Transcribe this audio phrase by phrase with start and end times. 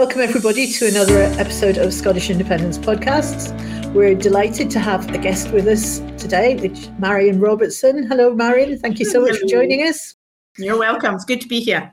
[0.00, 3.52] Welcome, everybody, to another episode of Scottish Independence Podcasts.
[3.92, 8.06] We're delighted to have a guest with us today, which Marion Robertson.
[8.06, 8.78] Hello, Marion.
[8.78, 10.16] Thank you so much for joining us.
[10.56, 11.16] You're welcome.
[11.16, 11.92] It's good to be here.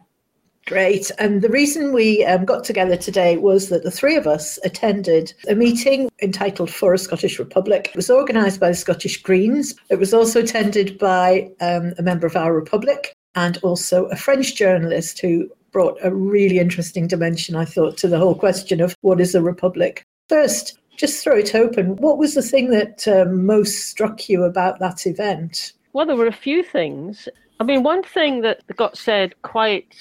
[0.67, 1.12] Great.
[1.20, 5.33] And the reason we um, got together today was that the three of us attended
[5.49, 7.89] a meeting entitled For a Scottish Republic.
[7.89, 9.76] It was organised by the Scottish Greens.
[9.89, 14.55] It was also attended by um, a member of our Republic and also a French
[14.55, 19.20] journalist who brought a really interesting dimension, I thought, to the whole question of what
[19.22, 20.04] is a republic.
[20.30, 21.96] First, just throw it open.
[21.98, 25.74] What was the thing that um, most struck you about that event?
[25.94, 27.30] Well, there were a few things.
[27.60, 29.96] I mean, one thing that got said quite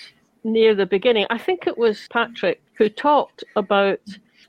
[0.45, 4.01] near the beginning, I think it was Patrick who talked about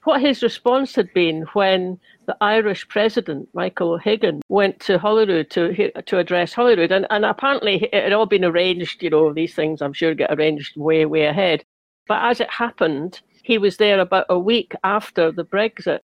[0.03, 5.91] what his response had been when the Irish president, Michael O'Hagan, went to Holyrood to,
[6.01, 6.91] to address Holyrood.
[6.91, 10.33] And, and apparently it had all been arranged, you know, these things I'm sure get
[10.33, 11.63] arranged way, way ahead.
[12.07, 15.99] But as it happened, he was there about a week after the Brexit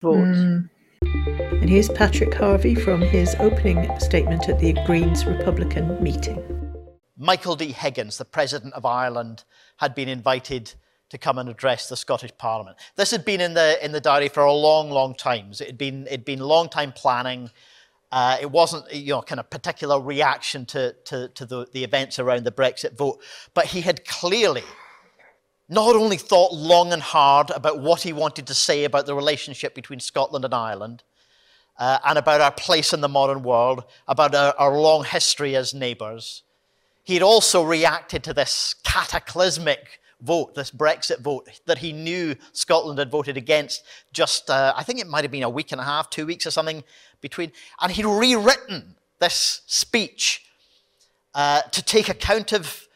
[0.00, 0.24] vote.
[0.24, 0.70] Mm.
[1.02, 6.42] And here's Patrick Harvie from his opening statement at the Greens Republican meeting.
[7.18, 7.72] Michael D.
[7.72, 9.44] Higgins, the President of Ireland,
[9.76, 10.72] had been invited
[11.10, 12.76] to come and address the Scottish Parliament.
[12.96, 15.50] This had been in the, in the diary for a long, long time.
[15.50, 17.50] It had been, it'd been long time planning.
[18.10, 22.18] Uh, it wasn't, you know, kind of particular reaction to, to, to the, the events
[22.18, 23.20] around the Brexit vote.
[23.54, 24.64] But he had clearly
[25.68, 29.74] not only thought long and hard about what he wanted to say about the relationship
[29.74, 31.02] between Scotland and Ireland,
[31.78, 35.72] uh, and about our place in the modern world, about our, our long history as
[35.72, 36.42] neighbours,
[37.02, 42.98] he had also reacted to this cataclysmic vote, this Brexit vote that he knew Scotland
[42.98, 45.84] had voted against just, uh, I think it might have been a week and a
[45.84, 46.84] half, two weeks or something
[47.20, 47.52] between.
[47.80, 50.44] And he'd rewritten this speech
[51.34, 52.86] uh, to take account of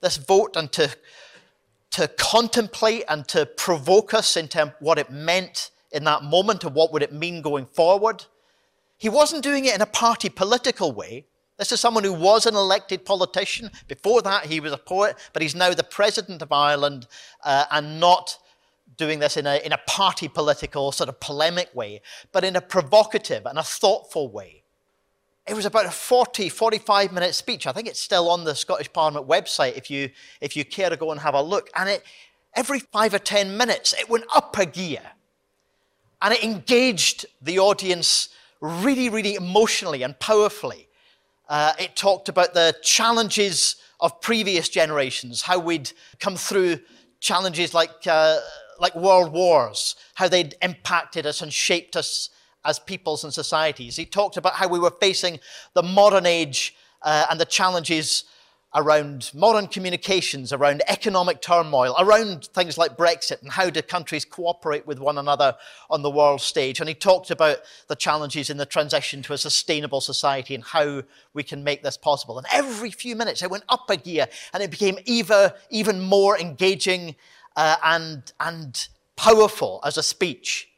[0.00, 0.94] this vote and to,
[1.92, 6.92] to contemplate and to provoke us into what it meant in that moment and what
[6.92, 8.24] would it mean going forward.
[8.98, 11.24] He wasn't doing it in a party political way.
[11.58, 13.70] This is someone who was an elected politician.
[13.88, 17.08] Before that, he was a poet, but he's now the president of Ireland
[17.44, 18.38] uh, and not
[18.96, 22.00] doing this in a, in a party political, sort of polemic way,
[22.32, 24.62] but in a provocative and a thoughtful way.
[25.48, 27.66] It was about a 40, 45 minute speech.
[27.66, 30.96] I think it's still on the Scottish Parliament website if you, if you care to
[30.96, 31.70] go and have a look.
[31.74, 32.04] And it,
[32.54, 35.02] every five or 10 minutes, it went up a gear.
[36.20, 38.28] And it engaged the audience
[38.60, 40.87] really, really emotionally and powerfully.
[41.48, 46.78] Uh, it talked about the challenges of previous generations, how we'd come through
[47.20, 48.38] challenges like, uh,
[48.78, 52.30] like world wars, how they'd impacted us and shaped us
[52.64, 53.96] as peoples and societies.
[53.96, 55.40] He talked about how we were facing
[55.74, 58.24] the modern age uh, and the challenges
[58.74, 64.86] around modern communications, around economic turmoil, around things like Brexit and how do countries cooperate
[64.86, 65.56] with one another
[65.88, 66.78] on the world stage.
[66.78, 67.58] And he talked about
[67.88, 71.02] the challenges in the transition to a sustainable society and how
[71.32, 72.36] we can make this possible.
[72.36, 76.38] And every few minutes it went up a gear and it became even, even more
[76.38, 77.16] engaging
[77.56, 80.68] uh, and, and powerful as a speech.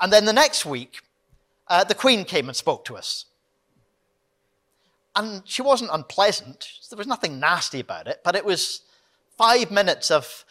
[0.00, 1.00] And then the next week,
[1.68, 3.26] uh, the Queen came and spoke to us.
[5.16, 6.68] And she wasn't unpleasant.
[6.90, 8.82] There was nothing nasty about it, but it was
[9.36, 10.44] five minutes of,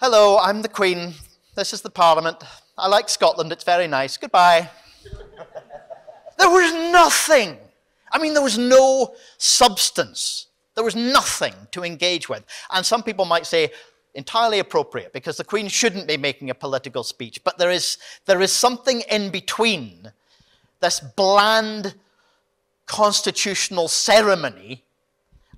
[0.00, 1.14] hello, I'm the Queen.
[1.54, 2.42] This is the Parliament.
[2.76, 3.52] I like Scotland.
[3.52, 4.16] It's very nice.
[4.16, 4.70] Goodbye.
[6.38, 7.58] there was nothing.
[8.10, 10.46] I mean, there was no substance.
[10.74, 12.42] There was nothing to engage with.
[12.72, 13.70] And some people might say,
[14.14, 17.42] entirely appropriate because the Queen shouldn't be making a political speech.
[17.44, 20.12] But there is, there is something in between
[20.80, 21.94] this bland,
[22.86, 24.84] constitutional ceremony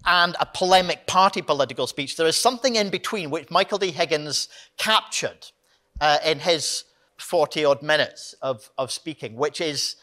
[0.04, 2.16] and a polemic party political speech.
[2.16, 3.90] There is something in between which Michael D.
[3.90, 5.48] Higgins captured
[6.00, 6.84] uh, in his
[7.18, 9.96] 40 odd minutes of, of speaking, which is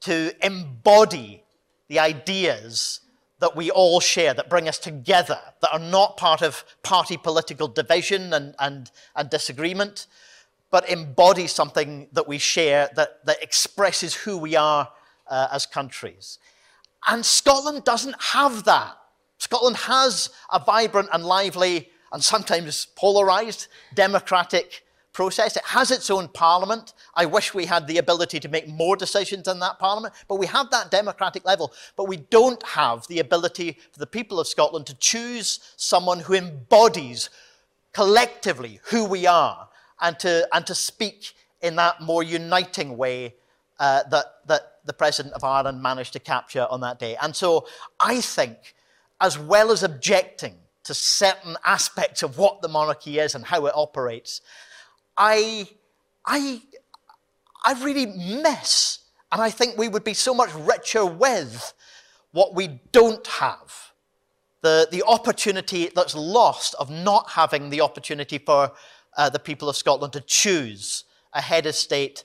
[0.00, 1.42] to embody
[1.88, 3.00] the ideas
[3.40, 7.68] that we all share, that bring us together, that are not part of party political
[7.68, 10.06] division and, and, and disagreement,
[10.70, 14.90] but embody something that we share that, that expresses who we are
[15.26, 16.38] uh, as countries.
[17.06, 18.96] And Scotland doesn't have that.
[19.38, 25.56] Scotland has a vibrant and lively and sometimes polarized democratic process.
[25.56, 26.94] It has its own parliament.
[27.14, 30.46] I wish we had the ability to make more decisions in that parliament, but we
[30.46, 31.72] have that democratic level.
[31.96, 36.34] But we don't have the ability for the people of Scotland to choose someone who
[36.34, 37.30] embodies
[37.92, 39.68] collectively who we are
[40.00, 43.34] and to, and to speak in that more uniting way
[43.80, 47.16] uh, that, that the President of Ireland managed to capture on that day.
[47.20, 47.66] And so
[47.98, 48.74] I think,
[49.20, 50.54] as well as objecting
[50.84, 54.42] to certain aspects of what the monarchy is and how it operates,
[55.16, 55.66] I,
[56.24, 56.62] I,
[57.64, 59.00] I really miss,
[59.32, 61.72] and I think we would be so much richer with
[62.32, 63.92] what we don't have.
[64.62, 68.72] The, the opportunity that's lost of not having the opportunity for
[69.16, 72.24] uh, the people of Scotland to choose a head of state,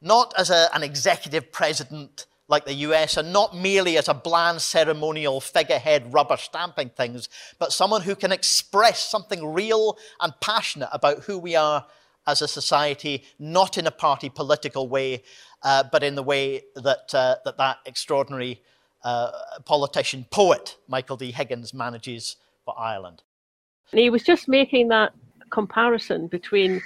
[0.00, 4.62] not as a, an executive president like the US, and not merely as a bland
[4.62, 7.28] ceremonial figurehead rubber stamping things,
[7.58, 11.84] but someone who can express something real and passionate about who we are
[12.26, 15.22] as a society, not in a party political way,
[15.62, 18.62] uh, but in the way that uh, that, that extraordinary
[19.02, 19.30] uh,
[19.64, 21.32] politician poet Michael D.
[21.32, 23.22] Higgins manages for Ireland.
[23.92, 25.12] And he was just making that
[25.50, 26.82] comparison between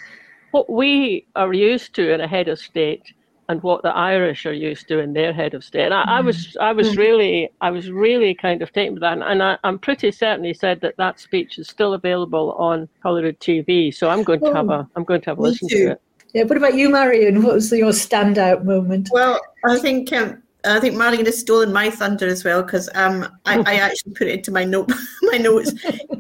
[0.51, 3.13] what we are used to in a head of state
[3.51, 5.87] and what the Irish are used to in their head of state.
[5.87, 6.63] And I, I was, mm-hmm.
[6.63, 7.01] I was mm-hmm.
[7.01, 10.55] really, I was really kind of taken with that, and I, am pretty certain he
[10.55, 13.93] said that that speech is still available on Holyrood TV.
[13.93, 15.79] So I'm going to have a, I'm going to have a listen too.
[15.79, 16.03] to it.
[16.33, 16.45] Yeah.
[16.45, 17.43] What about you, Marion?
[17.43, 19.09] What was your standout moment?
[19.13, 20.13] Well, I think.
[20.13, 24.13] Um, I think Marion has stolen my thunder as well because um, I, I, actually
[24.13, 24.93] put it into my note,
[25.23, 25.73] my notes.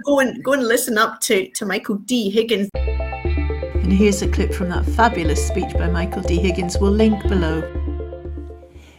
[0.06, 2.31] go and go and listen up to to Michael D.
[2.31, 2.71] Higgins.
[3.90, 6.37] And here's a clip from that fabulous speech by Michael D.
[6.37, 6.78] Higgins.
[6.78, 7.60] We'll link below.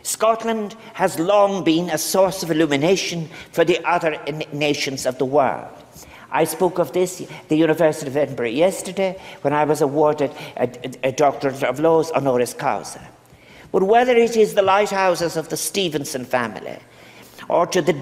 [0.01, 4.21] Scotland has long been a source of illumination for the other
[4.51, 5.71] nations of the world.
[6.29, 10.63] I spoke of this at the University of Edinburgh yesterday when I was awarded a,
[10.63, 13.01] a, a Doctorate of Laws honoris causa.
[13.71, 16.79] But whether it is the lighthouses of the Stevenson family,
[17.51, 17.93] or to the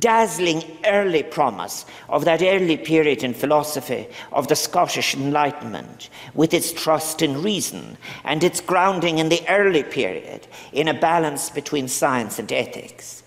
[0.00, 6.72] dazzling early promise of that early period in philosophy of the Scottish Enlightenment, with its
[6.72, 12.40] trust in reason and its grounding in the early period in a balance between science
[12.40, 13.22] and ethics.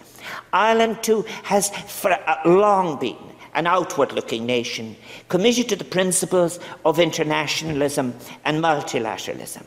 [0.51, 3.17] Ireland, too, has for long been
[3.53, 4.97] an outward looking nation
[5.29, 8.13] committed to the principles of internationalism
[8.43, 9.63] and multilateralism.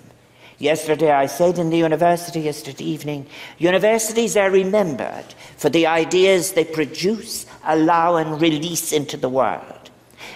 [0.58, 3.26] Yesterday, I said in the university yesterday evening,
[3.58, 9.90] universities are remembered for the ideas they produce, allow, and release into the world.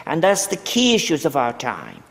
[0.06, 2.02] And thus, the key issues of our time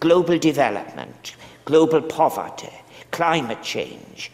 [0.00, 1.34] global development,
[1.64, 2.72] global poverty,
[3.10, 4.30] climate change,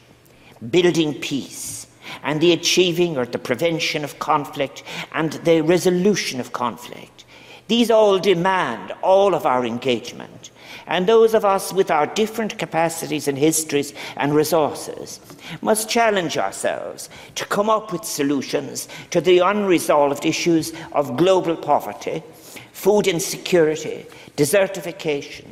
[0.71, 1.87] building peace,
[2.25, 4.82] and the achieving or the prevention of conflict
[5.12, 7.25] and the resolution of conflict.
[7.69, 10.50] These all demand all of our engagement
[10.91, 15.21] and those of us with our different capacities and histories and resources
[15.63, 22.25] must challenge ourselves to come up with solutions to the unresolved issues of global poverty,
[22.73, 24.05] food insecurity,
[24.37, 25.47] desertification,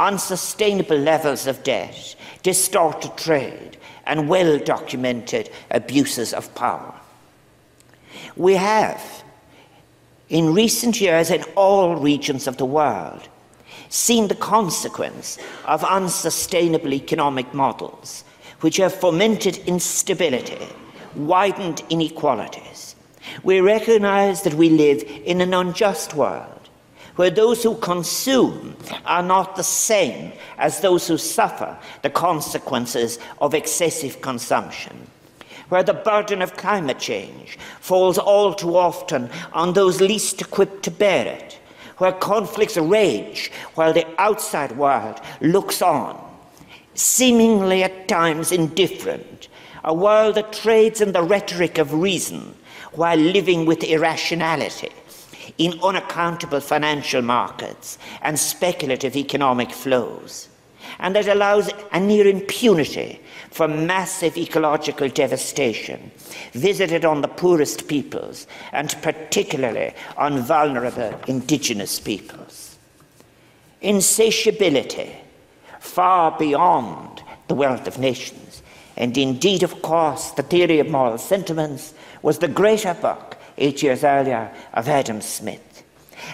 [0.00, 3.76] unsustainable levels of debt, distorted trade,
[4.06, 6.92] and well documented abuses of power.
[8.34, 9.22] We have,
[10.28, 13.28] in recent years, in all regions of the world,
[13.90, 18.24] seen the consequence of unsustainable economic models,
[18.60, 20.66] which have fomented instability,
[21.14, 22.96] widened inequalities.
[23.42, 26.68] We recognize that we live in an unjust world,
[27.16, 33.52] where those who consume are not the same as those who suffer the consequences of
[33.52, 35.06] excessive consumption
[35.70, 40.90] where the burden of climate change falls all too often on those least equipped to
[40.90, 41.58] bear it,
[42.00, 46.18] where conflicts rage while the outside world looks on,
[46.94, 49.48] seemingly at times indifferent,
[49.84, 52.54] a world that trades in the rhetoric of reason
[52.92, 54.88] while living with irrationality
[55.58, 60.48] in unaccountable financial markets and speculative economic flows,
[61.00, 63.20] and that allows a near impunity
[63.50, 66.10] for massive ecological devastation
[66.52, 72.78] visited on the poorest peoples and particularly on vulnerable indigenous peoples.
[73.80, 75.16] Insatiability
[75.80, 78.62] far beyond the wealth of nations,
[78.96, 84.04] and indeed, of course, the theory of moral sentiments was the greater book eight years
[84.04, 85.69] earlier of Adam Smith.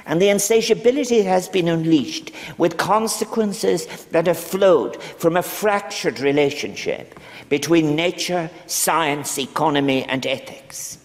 [0.04, 7.18] And the insatiability has been unleashed with consequences that have flowed from a fractured relationship
[7.48, 10.98] between nature, science, economy, and ethics.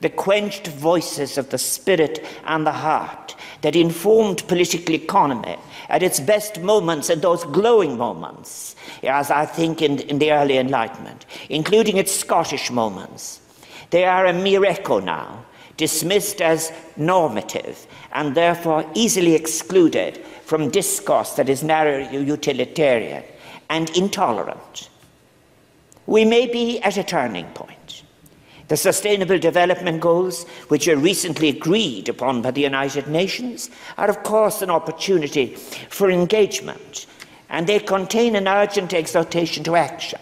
[0.00, 5.56] The quenched voices of the spirit and the heart that informed political economy
[5.88, 10.56] at its best moments and those glowing moments, as I think in, in the early
[10.56, 13.40] Enlightenment, including its Scottish moments.
[13.90, 15.44] They are a mere echo now,
[15.80, 23.24] dismissed as normative and therefore easily excluded from discourse that is narrowly utilitarian
[23.70, 24.90] and intolerant.
[26.06, 28.02] We may be at a turning point.
[28.68, 34.22] The Sustainable Development Goals, which were recently agreed upon by the United Nations, are of
[34.22, 35.54] course an opportunity
[35.88, 37.06] for engagement,
[37.48, 40.20] and they contain an urgent exhortation to action.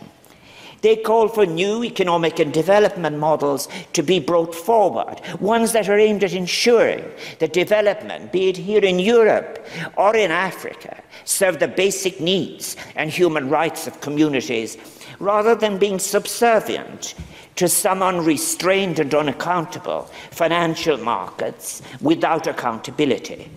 [0.81, 5.99] They call for new economic and development models to be brought forward, ones that are
[5.99, 7.05] aimed at ensuring
[7.41, 9.67] that development, be it here in Europe
[9.97, 14.77] or in Africa, serve the basic needs and human rights of communities
[15.19, 17.15] rather than being subservient
[17.57, 23.51] to some unrestrained and unaccountable financial markets without accountability,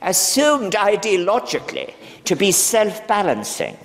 [0.00, 1.92] assumed ideologically
[2.24, 3.76] to be self balancing.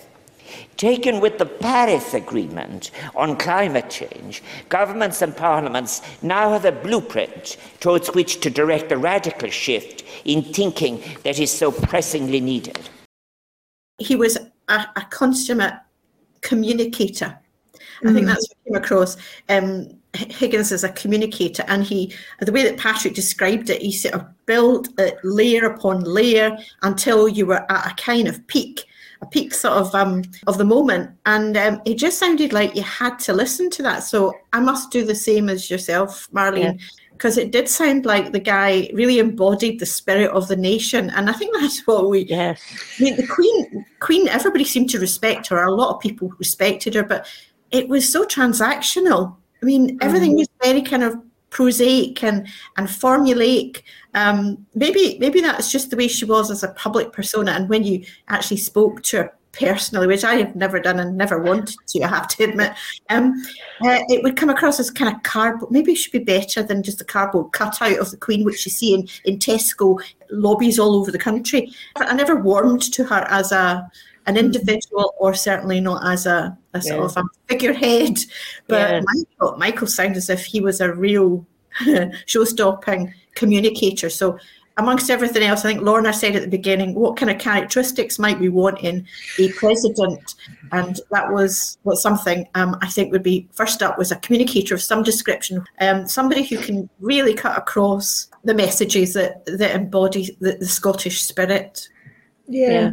[0.77, 7.57] Taken with the Paris Agreement on climate change, governments and parliaments now have a blueprint
[7.79, 12.79] towards which to direct the radical shift in thinking that is so pressingly needed.
[13.97, 15.73] He was a, a consummate
[16.41, 17.39] communicator
[18.03, 18.27] I think mm.
[18.27, 19.17] that's what came across.
[19.49, 24.15] Um, Higgins as a communicator, and he, the way that Patrick described it, he sort
[24.15, 28.85] of built it layer upon layer until you were at a kind of peak,
[29.21, 32.83] a peak sort of um, of the moment, and um, it just sounded like you
[32.83, 34.03] had to listen to that.
[34.03, 36.79] So I must do the same as yourself, Marlene.
[36.79, 36.85] Yeah
[37.17, 41.29] because it did sound like the guy really embodied the spirit of the nation, and
[41.29, 42.25] I think that's what we.
[42.25, 42.61] Yes.
[42.99, 43.85] I mean, the Queen.
[43.99, 44.27] Queen.
[44.27, 45.63] Everybody seemed to respect her.
[45.63, 47.27] A lot of people respected her, but
[47.71, 49.35] it was so transactional.
[49.61, 50.39] I mean, everything mm-hmm.
[50.39, 51.15] was very kind of
[51.49, 53.83] prosaic and and formulaic.
[54.13, 57.51] Um, maybe maybe that's just the way she was as a public persona.
[57.51, 61.39] And when you actually spoke to her personally, which I have never done and never
[61.39, 62.73] wanted to, I have to admit,
[63.09, 63.33] um,
[63.81, 65.71] uh, it would come across as kind of cardboard.
[65.71, 68.71] Maybe it should be better than just a cardboard cutout of the Queen, which you
[68.71, 69.99] see in, in Tesco
[70.29, 71.73] lobbies all over the country.
[71.95, 73.89] I never warmed to her as a
[74.27, 77.05] an individual or certainly not as a, a sort yeah.
[77.05, 78.19] of a figurehead.
[78.67, 79.01] But yeah.
[79.05, 81.45] Michael, Michael sounds as if he was a real
[82.25, 84.09] show-stopping communicator.
[84.09, 84.37] So
[84.77, 88.39] amongst everything else, I think Lorna said at the beginning, what kind of characteristics might
[88.39, 89.07] we want in
[89.39, 90.35] a president?
[90.71, 94.75] And that was what something um, I think would be first up was a communicator
[94.75, 100.37] of some description, um, somebody who can really cut across the messages that, that embody
[100.41, 101.87] the, the Scottish spirit.
[102.47, 102.69] Yeah.
[102.69, 102.91] yeah.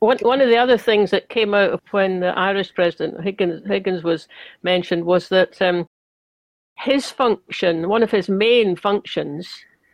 [0.00, 3.66] One, one of the other things that came out of when the Irish president Higgins,
[3.66, 4.28] Higgins was
[4.62, 5.86] mentioned was that um,
[6.78, 9.48] his function, one of his main functions,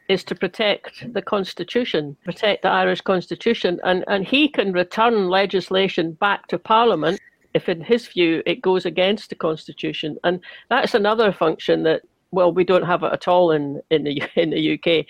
[0.08, 6.12] is to protect the constitution, protect the Irish constitution, and, and he can return legislation
[6.12, 7.20] back to Parliament
[7.54, 10.18] if, in his view, it goes against the constitution.
[10.24, 10.40] And
[10.70, 12.02] that's another function that
[12.32, 15.06] well, we don't have it at all in in the in the UK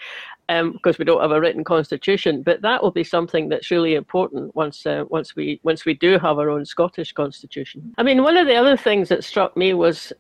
[0.49, 2.43] um, because we don't have a written constitution.
[2.43, 6.19] But that will be something that's really important once uh, once we once we do
[6.19, 7.95] have our own Scottish constitution.
[7.99, 10.13] I mean, one of the other things that struck me was.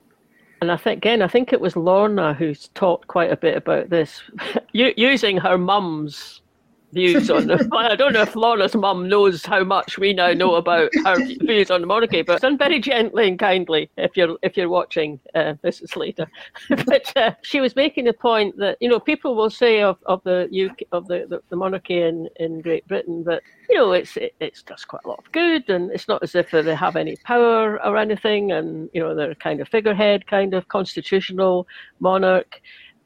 [0.61, 3.91] And I think again, I think it was Lorna who's taught quite a bit about
[3.91, 4.23] this,
[4.73, 6.42] using her mum's
[6.93, 7.69] views on the.
[7.73, 11.71] I don't know if Lorna's mum knows how much we now know about her views
[11.71, 15.55] on the monarchy, but done very gently and kindly if you're if you're watching uh,
[15.63, 16.27] this is later.
[16.87, 20.23] but uh, she was making the point that you know people will say of, of
[20.25, 24.17] the UK of the, the, the monarchy in, in Great Britain that you know it's
[24.17, 26.97] it, it's does quite a lot of good and it's not as if they have
[26.97, 31.67] any power or anything and you know they're kind of figurehead kind of constitutional
[32.01, 32.61] monarch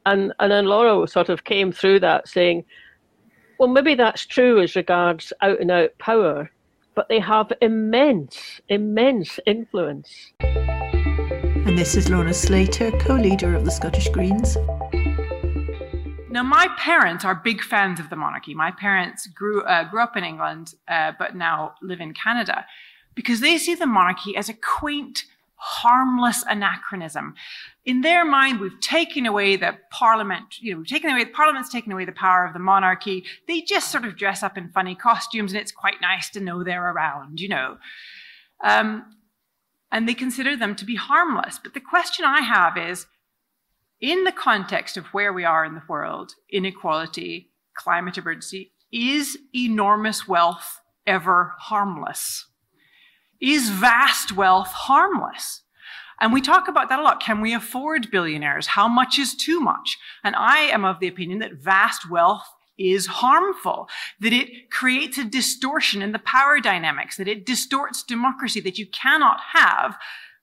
[0.06, 2.64] and and then Laura sort of came through that saying
[3.58, 6.50] well, maybe that's true as regards out and out power,
[6.94, 10.32] but they have immense, immense influence.
[10.40, 14.56] And this is Lorna Slater, co leader of the Scottish Greens.
[16.28, 18.52] Now, my parents are big fans of the monarchy.
[18.52, 22.66] My parents grew, uh, grew up in England, uh, but now live in Canada
[23.14, 25.24] because they see the monarchy as a quaint,
[25.66, 27.34] harmless anachronism.
[27.84, 31.70] In their mind, we've taken away the parliament, you know, we've taken away, the parliament's
[31.70, 33.24] taken away the power of the monarchy.
[33.48, 36.62] They just sort of dress up in funny costumes and it's quite nice to know
[36.62, 37.78] they're around, you know.
[38.62, 39.16] Um,
[39.90, 41.58] and they consider them to be harmless.
[41.60, 43.06] But the question I have is,
[44.00, 50.28] in the context of where we are in the world, inequality, climate emergency, is enormous
[50.28, 52.46] wealth ever harmless?
[53.40, 55.62] Is vast wealth harmless?
[56.20, 57.20] And we talk about that a lot.
[57.20, 58.68] Can we afford billionaires?
[58.68, 59.98] How much is too much?
[60.24, 62.46] And I am of the opinion that vast wealth
[62.78, 63.88] is harmful,
[64.20, 68.86] that it creates a distortion in the power dynamics, that it distorts democracy, that you
[68.86, 69.96] cannot have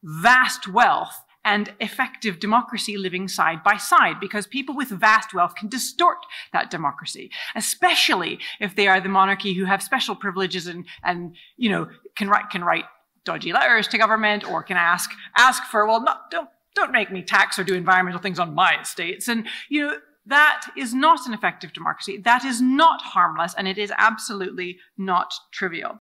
[0.03, 5.69] vast wealth and effective democracy living side by side because people with vast wealth can
[5.69, 6.19] distort
[6.51, 11.69] that democracy, especially if they are the monarchy who have special privileges and, and you
[11.69, 12.85] know, can write, can write
[13.25, 17.21] dodgy letters to government or can ask, ask for, well, not, don't, don't make me
[17.21, 19.27] tax or do environmental things on my estates.
[19.27, 22.17] And, you know, that is not an effective democracy.
[22.17, 25.99] That is not harmless, and it is absolutely not trivial.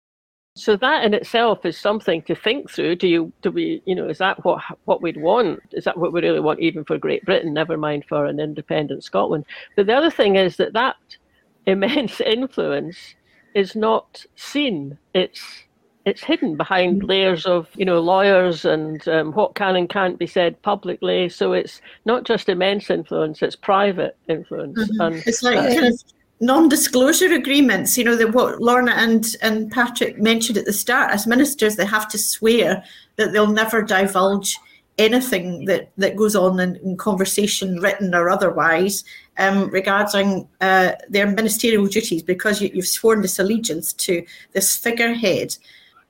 [0.54, 2.96] So that in itself is something to think through.
[2.96, 5.62] Do you do we you know is that what what we'd want?
[5.72, 7.54] Is that what we really want even for Great Britain?
[7.54, 9.46] Never mind for an independent Scotland.
[9.76, 10.96] But the other thing is that that
[11.66, 13.14] immense influence
[13.54, 14.98] is not seen.
[15.14, 15.64] It's
[16.04, 17.08] it's hidden behind mm.
[17.08, 21.30] layers of you know lawyers and um, what can and can't be said publicly.
[21.30, 24.78] So it's not just immense influence; it's private influence.
[24.78, 25.00] Mm-hmm.
[25.00, 26.02] And it's like uh, kind of
[26.42, 31.26] non-disclosure agreements you know that what lorna and and patrick mentioned at the start as
[31.26, 32.82] ministers they have to swear
[33.16, 34.58] that they'll never divulge
[34.98, 39.04] anything that that goes on in, in conversation written or otherwise
[39.38, 45.56] um, regarding uh, their ministerial duties because you, you've sworn this allegiance to this figurehead.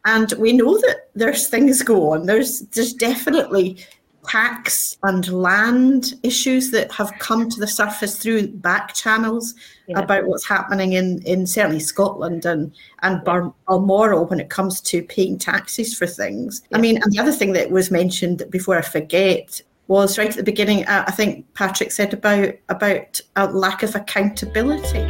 [0.05, 2.27] And we know that there's things go on.
[2.27, 3.85] There's there's definitely
[4.27, 9.55] tax and land issues that have come to the surface through back channels
[9.89, 9.99] yeah.
[9.99, 15.03] about what's happening in, in certainly Scotland and, and Bar- Balmoral when it comes to
[15.03, 16.63] paying taxes for things.
[16.71, 16.79] Yeah.
[16.79, 20.37] I mean, and the other thing that was mentioned before I forget was right at
[20.37, 25.07] the beginning, uh, I think Patrick said about, about a lack of accountability.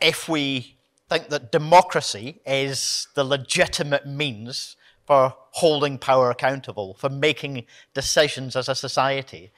[0.00, 0.75] If we
[1.08, 8.68] think that democracy is the legitimate means for holding power accountable, for making decisions as
[8.68, 9.52] a society,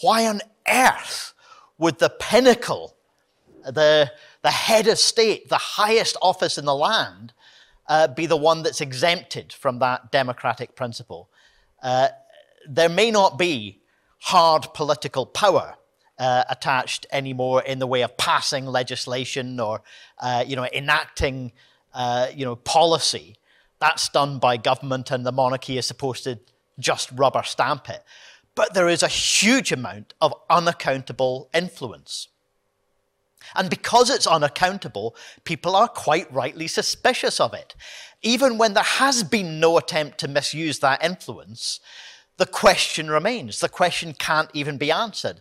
[0.00, 1.34] why on earth
[1.78, 2.96] would the pinnacle,
[3.64, 4.10] the,
[4.42, 7.32] the head of state, the highest office in the land,
[7.88, 11.30] uh, be the one that's exempted from that democratic principle?
[11.80, 12.08] Uh,
[12.68, 13.80] there may not be
[14.18, 15.76] hard political power
[16.22, 19.82] uh, attached anymore in the way of passing legislation or
[20.20, 21.50] uh, you know enacting
[21.94, 23.36] uh, you know policy.
[23.80, 26.38] That's done by government, and the monarchy is supposed to
[26.78, 28.04] just rubber stamp it.
[28.54, 32.28] But there is a huge amount of unaccountable influence.
[33.56, 37.74] And because it's unaccountable, people are quite rightly suspicious of it.
[38.22, 41.80] Even when there has been no attempt to misuse that influence,
[42.36, 43.58] the question remains.
[43.58, 45.40] The question can't even be answered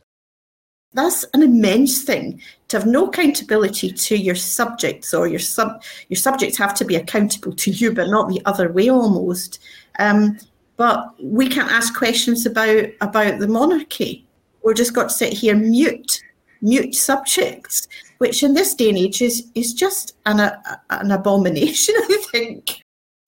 [0.93, 2.41] that's an immense thing.
[2.69, 6.95] To have no accountability to your subjects or your sub your subjects have to be
[6.95, 9.59] accountable to you but not the other way almost.
[9.99, 10.37] Um,
[10.77, 14.25] but we can't ask questions about about the monarchy.
[14.63, 16.21] We're just got to sit here mute
[16.61, 17.87] mute subjects
[18.19, 22.80] which in this day and age is is just an, a, an abomination i think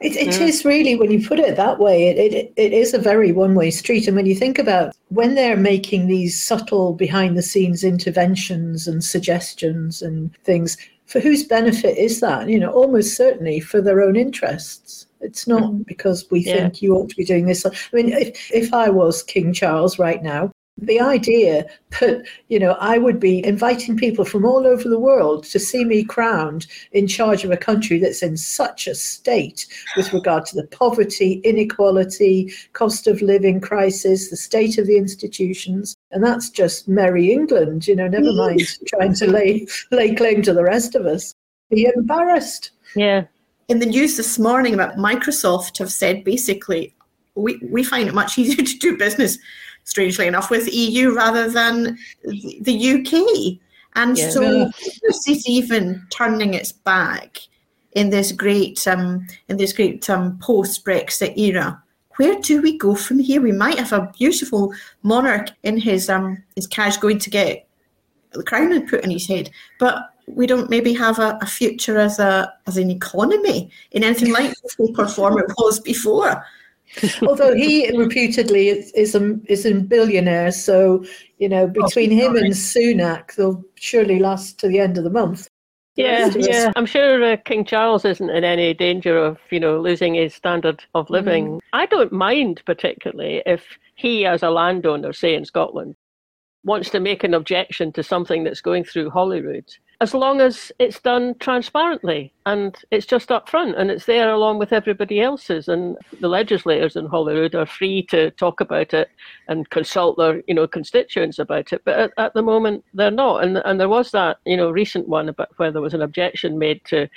[0.03, 0.41] it, it mm.
[0.41, 3.55] is really, when you put it that way, it, it, it is a very one
[3.55, 4.07] way street.
[4.07, 9.03] And when you think about when they're making these subtle behind the scenes interventions and
[9.03, 12.49] suggestions and things, for whose benefit is that?
[12.49, 15.07] You know, almost certainly for their own interests.
[15.21, 15.85] It's not mm.
[15.85, 16.55] because we yeah.
[16.55, 17.65] think you ought to be doing this.
[17.65, 21.65] I mean, if, if I was King Charles right now, the idea
[21.99, 25.85] that you know i would be inviting people from all over the world to see
[25.85, 30.55] me crowned in charge of a country that's in such a state with regard to
[30.55, 35.95] the poverty inequality cost of living crisis the state of the institutions.
[36.11, 40.53] And that's just merry england you know never mind trying to lay lay claim to
[40.53, 41.33] the rest of us.
[41.69, 42.71] Be embarrassed.
[42.95, 43.25] Yeah.
[43.67, 46.93] In the news this morning about microsoft have said basically
[47.35, 49.37] we, we find it much easier to do business
[49.83, 53.59] strangely enough, with EU rather than the UK.
[53.95, 54.29] And yeah.
[54.29, 54.71] so
[55.03, 57.39] this is even turning its back
[57.93, 61.81] in this great um, in this great um, post Brexit era.
[62.17, 63.41] Where do we go from here?
[63.41, 67.67] We might have a beautiful monarch in his um, his cash going to get
[68.31, 71.97] the crown and put on his head, but we don't maybe have a, a future
[71.97, 76.43] as a as an economy in anything like the form it was before.
[77.21, 81.03] Although he reputedly is, is a is a billionaire, so
[81.37, 85.09] you know between oh, him and Sunak, they'll surely last to the end of the
[85.09, 85.47] month.
[85.95, 86.71] Yeah, yeah.
[86.75, 90.83] I'm sure uh, King Charles isn't in any danger of you know losing his standard
[90.95, 91.47] of living.
[91.47, 91.59] Mm.
[91.73, 93.63] I don't mind particularly if
[93.95, 95.95] he, as a landowner, say in Scotland,
[96.63, 99.71] wants to make an objection to something that's going through Holyrood
[100.03, 104.59] as long as it's done transparently and it's just up front and it's there along
[104.59, 109.09] with everybody else's and the legislators in Holyrood are free to talk about it
[109.47, 113.45] and consult their you know constituents about it but at, at the moment they're not
[113.45, 116.59] and and there was that you know recent one about where there was an objection
[116.59, 117.07] made to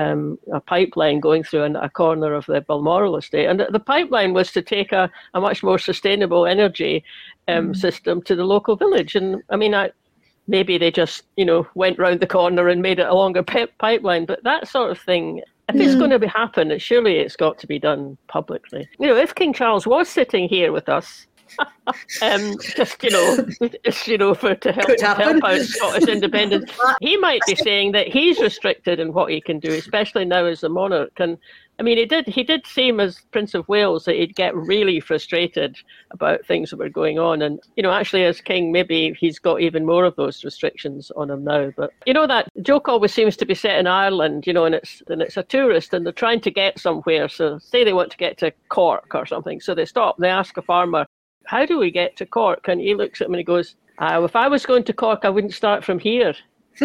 [0.00, 3.46] um, a pipeline going through a corner of the Balmoral estate.
[3.46, 7.04] And the pipeline was to take a, a much more sustainable energy
[7.46, 7.76] um, mm.
[7.76, 9.14] system to the local village.
[9.14, 9.90] And I mean, I,
[10.46, 14.24] maybe they just you know went round the corner and made it a longer pipeline
[14.26, 17.58] but that sort of thing If it's going to be happen, it, surely it's got
[17.58, 18.88] to be done publicly.
[18.98, 21.26] You know, if King Charles was sitting here with us,
[22.22, 23.46] um, just you know,
[23.84, 28.08] just you know, for to help, help out Scottish independence, he might be saying that
[28.08, 31.12] he's restricted in what he can do, especially now as the monarch.
[31.18, 31.38] And
[31.78, 35.00] I mean, he did he did seem as Prince of Wales that he'd get really
[35.00, 35.76] frustrated
[36.10, 39.60] about things that were going on, and you know, actually as king, maybe he's got
[39.60, 41.72] even more of those restrictions on him now.
[41.76, 44.74] But you know that joke always seems to be set in Ireland, you know, and
[44.74, 47.28] it's and it's a tourist, and they're trying to get somewhere.
[47.28, 50.56] So say they want to get to Cork or something, so they stop, they ask
[50.56, 51.06] a farmer,
[51.46, 52.68] how do we get to Cork?
[52.68, 55.20] And he looks at me and he goes, uh, if I was going to Cork,
[55.24, 56.34] I wouldn't start from here.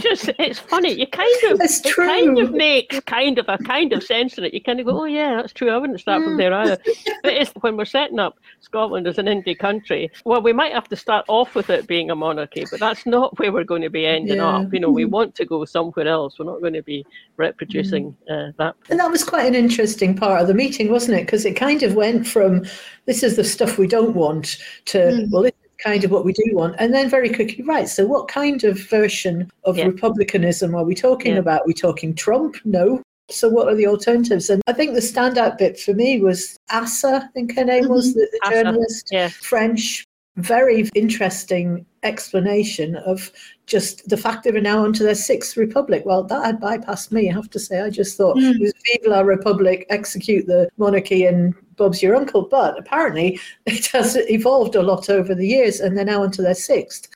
[0.00, 0.92] just it's funny.
[0.92, 2.06] You kind of That's it true.
[2.06, 4.52] kind of makes kind of a kind of sense in it.
[4.52, 5.70] You kind of go, oh yeah, that's true.
[5.70, 6.38] I wouldn't start from mm.
[6.38, 6.78] there either.
[7.22, 10.10] But it's when we're setting up Scotland as an indie country.
[10.24, 13.38] Well, we might have to start off with it being a monarchy, but that's not
[13.38, 14.56] where we're going to be ending Yeah.
[14.56, 14.72] up.
[14.72, 15.10] You know, we mm.
[15.10, 16.38] want to go somewhere else.
[16.38, 18.48] We're not going to be reproducing mm.
[18.48, 18.74] uh, that.
[18.90, 21.26] And that was quite an interesting part of the meeting, wasn't it?
[21.26, 22.64] Because it kind of went from
[23.06, 26.32] this is the stuff we don't want to, well, this is kind of what we
[26.32, 26.74] do want.
[26.78, 29.86] And then very quickly, right, so what kind of version of Yeah.
[29.86, 31.40] republicanism are we talking Yeah.
[31.40, 31.66] about?
[31.66, 32.56] we talking Trump?
[32.64, 33.02] No.
[33.30, 34.50] So what are the alternatives?
[34.50, 38.10] And I think the standout bit for me was Assa, I think her name was,
[38.10, 38.20] mm-hmm.
[38.20, 39.28] the, the journalist, yeah.
[39.28, 40.04] French,
[40.36, 43.30] very interesting explanation of
[43.66, 46.04] just the fact they were now onto their sixth republic.
[46.06, 47.80] Well, that had bypassed me, I have to say.
[47.80, 48.50] I just thought hmm.
[48.50, 52.42] it was Vive la Republic, execute the monarchy, and Bob's your uncle.
[52.42, 56.54] But apparently, it has evolved a lot over the years, and they're now onto their
[56.54, 57.08] sixth.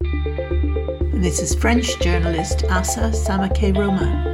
[1.13, 4.33] This is French journalist Assa Samake Roman.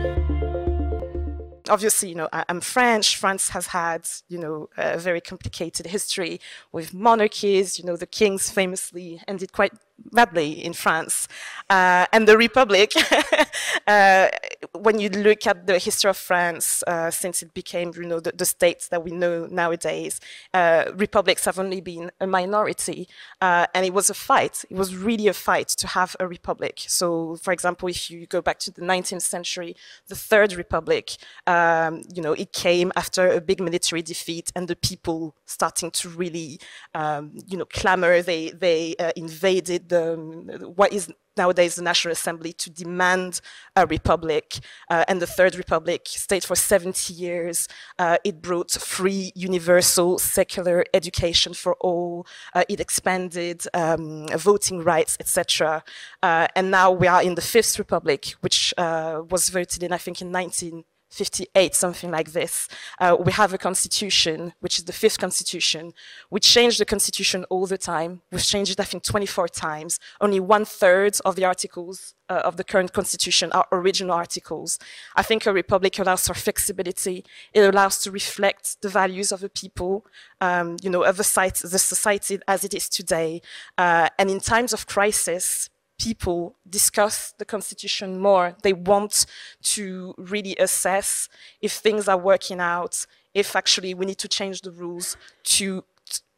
[1.68, 3.16] obviously, you know, I'm French.
[3.16, 6.40] France has had, you know, a very complicated history
[6.72, 7.78] with monarchies.
[7.78, 9.72] You know, the kings famously ended quite
[10.12, 11.28] badly in France.
[11.70, 12.92] Uh, and the Republic,
[13.86, 14.28] uh,
[14.72, 18.32] when you look at the history of France uh, since it became, you know, the,
[18.32, 20.20] the states that we know nowadays,
[20.54, 23.08] uh, republics have only been a minority.
[23.40, 24.64] Uh, and it was a fight.
[24.70, 26.84] It was really a fight to have a republic.
[26.86, 32.02] So, for example, if you go back to the 19th century, the Third Republic, um,
[32.14, 36.60] you know, it came after a big military defeat and the people starting to really,
[36.94, 38.22] um, you know, clamor.
[38.22, 43.40] They they uh, invaded the what is nowadays the National Assembly to demand
[43.74, 44.58] a republic.
[44.90, 47.68] Uh, and the Third Republic stayed for 70 years.
[47.98, 52.26] Uh, it brought free, universal, secular education for all.
[52.54, 55.82] Uh, it expanded um, voting rights, etc.
[56.22, 59.98] Uh, and now we are in the Fifth Republic, which uh, was voted in, I
[59.98, 60.84] think, in 19.
[61.10, 62.68] 58, something like this.
[63.00, 65.92] Uh, we have a constitution, which is the fifth constitution.
[66.30, 68.22] We change the constitution all the time.
[68.30, 69.98] We've changed it, I think, 24 times.
[70.20, 74.78] Only one third of the articles uh, of the current constitution are original articles.
[75.16, 77.24] I think a republic allows for flexibility.
[77.54, 80.04] It allows to reflect the values of the people,
[80.40, 83.40] um, you know, of the, the society as it is today.
[83.78, 88.54] Uh, and in times of crisis, people discuss the constitution more.
[88.62, 89.26] They want
[89.62, 91.28] to really assess
[91.60, 95.84] if things are working out, if actually we need to change the rules to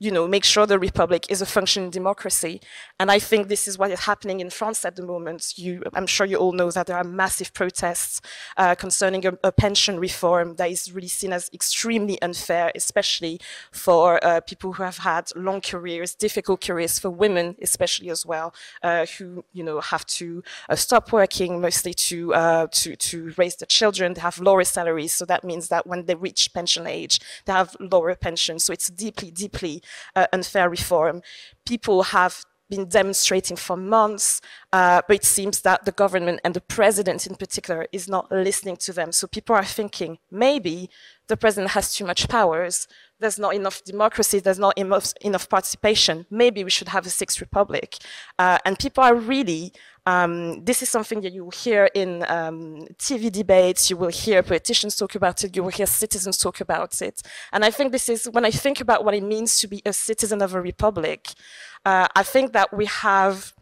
[0.00, 2.58] you know, make sure the republic is a functioning democracy.
[2.98, 5.58] And I think this is what is happening in France at the moment.
[5.58, 8.22] You, I'm sure you all know that there are massive protests
[8.56, 13.40] uh, concerning a, a, pension reform that is really seen as extremely unfair, especially
[13.72, 18.54] for uh, people who have had long careers, difficult careers, for women especially as well,
[18.82, 23.56] uh, who you know have to uh, stop working mostly to uh, to to raise
[23.56, 24.14] the children.
[24.14, 27.76] They have lower salaries, so that means that when they reach pension age, they have
[27.78, 28.64] lower pensions.
[28.64, 29.82] So it's deeply, deeply
[30.16, 31.22] uh, unfair reform.
[31.66, 34.40] People have been demonstrating for months,
[34.72, 38.76] uh, but it seems that the government and the president in particular is not listening
[38.76, 39.12] to them.
[39.12, 40.88] So people are thinking maybe
[41.26, 42.86] the president has too much powers.
[43.18, 44.38] There's not enough democracy.
[44.38, 46.26] There's not enough, enough participation.
[46.30, 47.96] Maybe we should have a sixth republic.
[48.38, 49.72] Uh, and people are really,
[50.10, 52.60] um, this is something that you will hear in um,
[53.06, 53.90] TV debates.
[53.90, 55.54] You will hear politicians talk about it.
[55.56, 57.22] You will hear citizens talk about it.
[57.52, 59.92] And I think this is, when I think about what it means to be a
[59.92, 61.20] citizen of a republic,
[61.84, 63.54] uh, I think that we have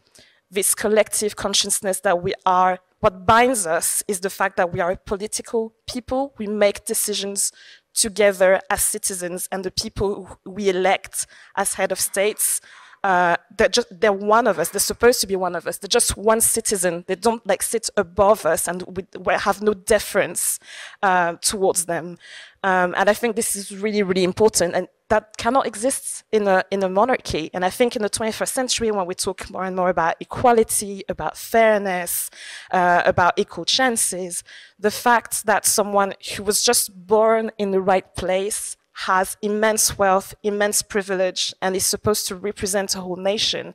[0.49, 4.91] this collective consciousness that we are, what binds us is the fact that we are
[4.91, 6.33] a political people.
[6.39, 7.51] We make decisions
[7.93, 12.61] together as citizens, and the people we elect as head of states
[13.03, 14.69] uh, they're just they're one of us.
[14.69, 15.77] They're supposed to be one of us.
[15.77, 17.05] They're just one citizen.
[17.07, 20.59] They don't like sit above us, and we, we have no deference
[21.01, 22.17] uh, towards them.
[22.61, 26.63] Um, and I think this is really, really important, and that cannot exist in a
[26.71, 27.49] in a monarchy.
[27.53, 31.03] And I think in the 21st century, when we talk more and more about equality,
[31.07, 32.29] about fairness,
[32.71, 34.43] uh, about equal chances,
[34.77, 40.35] the fact that someone who was just born in the right place has immense wealth,
[40.43, 43.73] immense privilege, and is supposed to represent a whole nation.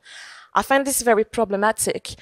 [0.53, 2.15] I find this very problematic.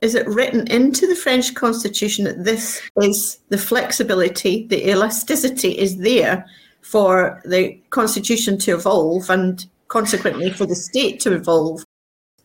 [0.00, 5.98] Is it written into the French constitution that this is the flexibility, the elasticity is
[5.98, 6.46] there
[6.80, 11.84] for the constitution to evolve and consequently for the state to evolve?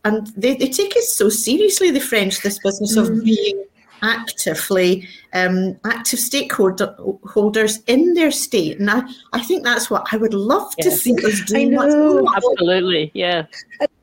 [0.04, 3.02] And they, they take it so seriously, the French, this business mm.
[3.02, 3.64] of being
[4.02, 8.78] actively um, active stakeholders in their state.
[8.78, 10.86] And I, I think that's what I would love yes.
[10.86, 12.26] to see us do.
[12.34, 13.46] Absolutely, yeah.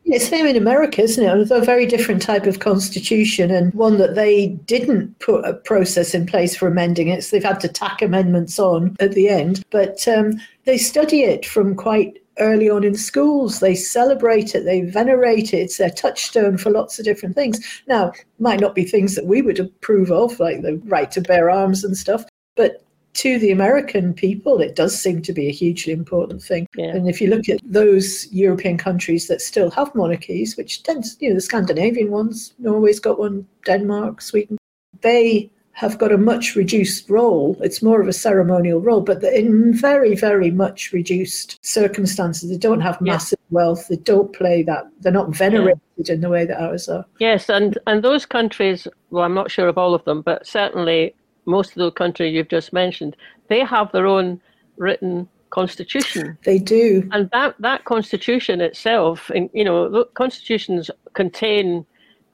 [0.06, 1.38] It's the same in America, isn't it?
[1.38, 6.14] It's a very different type of constitution and one that they didn't put a process
[6.14, 7.24] in place for amending it.
[7.24, 9.64] So they've had to tack amendments on at the end.
[9.72, 13.60] But um, they study it from quite early on in schools.
[13.60, 15.58] They celebrate it, they venerate it.
[15.58, 17.60] It's their touchstone for lots of different things.
[17.88, 21.50] Now, might not be things that we would approve of, like the right to bear
[21.50, 22.82] arms and stuff, but
[23.16, 26.68] to the American people, it does seem to be a hugely important thing.
[26.76, 26.88] Yeah.
[26.88, 31.30] And if you look at those European countries that still have monarchies, which tends, you
[31.30, 34.58] know, the Scandinavian ones, Norway's got one, Denmark, Sweden,
[35.00, 37.58] they have got a much reduced role.
[37.62, 42.50] It's more of a ceremonial role, but in very, very much reduced circumstances.
[42.50, 43.56] They don't have massive yeah.
[43.56, 43.90] wealth.
[43.90, 44.86] They don't play that.
[45.02, 46.14] They're not venerated yeah.
[46.14, 47.06] in the way that ours are.
[47.20, 48.88] Yes, and and those countries.
[49.10, 52.48] Well, I'm not sure of all of them, but certainly most of the countries you've
[52.48, 53.18] just mentioned,
[53.50, 54.42] they have their own
[54.78, 56.38] written constitution.
[56.46, 61.86] They do, and that that constitution itself, and you know, constitutions contain,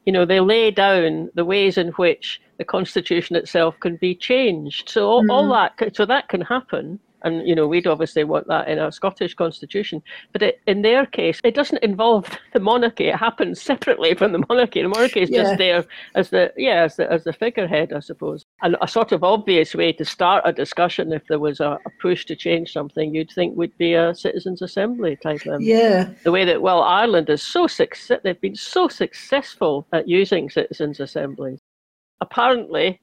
[0.05, 4.87] you know, they lay down the ways in which the constitution itself can be changed.
[4.87, 5.31] So all, mm.
[5.31, 6.99] all that so that can happen.
[7.23, 11.07] And you know, we'd obviously want that in our Scottish constitution, but it, in their
[11.07, 13.07] case, it doesn't involve the monarchy.
[13.07, 14.83] It happens separately from the monarchy.
[14.83, 15.43] The monarchy is yeah.
[15.43, 18.45] just there as the yeah as the as the figurehead, I suppose.
[18.61, 21.89] And a sort of obvious way to start a discussion, if there was a, a
[21.99, 25.41] push to change something, you'd think would be a citizens' assembly type.
[25.47, 26.09] Um, yeah.
[26.23, 28.19] The way that well, Ireland is so success.
[28.23, 31.59] They've been so successful at using citizens' assemblies
[32.21, 33.01] apparently,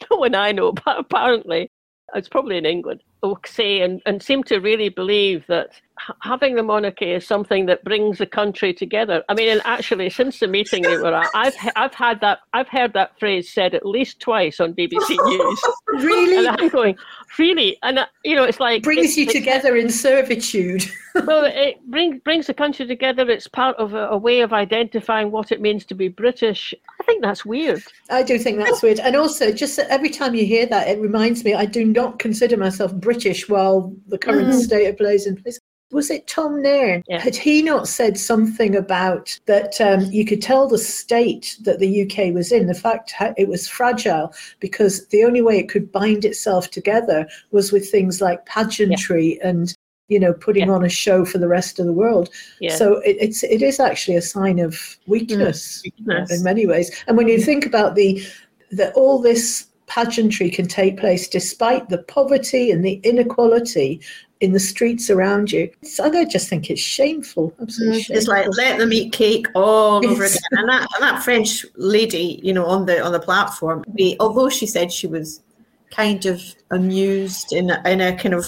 [0.10, 1.70] no one I know, but apparently,
[2.14, 3.02] it's probably in England,
[3.46, 5.80] say and, and seem to really believe that
[6.20, 9.22] having the monarchy is something that brings the country together.
[9.28, 12.68] I mean, and actually, since the meeting they were at, I've I've had that I've
[12.68, 15.62] heard that phrase said at least twice on BBC News.
[15.88, 16.46] really?
[16.46, 16.96] And I'm going,
[17.38, 17.78] really?
[17.82, 20.84] And uh, you know, it's like brings it, you it, together in servitude.
[21.26, 23.28] well, it brings brings the country together.
[23.28, 26.74] It's part of a, a way of identifying what it means to be British.
[27.00, 27.82] I think that's weird.
[28.10, 31.44] I do think that's weird, and also just every time you hear that, it reminds
[31.44, 33.07] me I do not consider myself British
[33.48, 34.60] while the current mm.
[34.60, 35.58] state of play is in place
[35.90, 37.02] was it Tom Nairn?
[37.08, 37.20] Yeah.
[37.20, 42.02] Had he not said something about that um, you could tell the state that the
[42.02, 46.24] UK was in, the fact it was fragile, because the only way it could bind
[46.24, 49.48] itself together was with things like pageantry yeah.
[49.48, 49.74] and
[50.08, 50.74] you know putting yeah.
[50.74, 52.74] on a show for the rest of the world yeah.
[52.74, 56.90] so it, it's it is actually a sign of weakness, mm, weakness, in many ways
[57.06, 58.26] and when you think about the
[58.70, 64.00] that all this pageantry can take place despite the poverty and the inequality
[64.40, 65.70] in the streets around you.
[65.82, 67.52] So I just think it's shameful.
[67.60, 68.02] Absolutely.
[68.02, 70.38] Mm, it's like let them eat cake all over again.
[70.52, 73.84] And that and that French lady, you know, on the on the platform,
[74.20, 75.42] although she said she was
[75.90, 78.46] kind of amused in a, in a kind of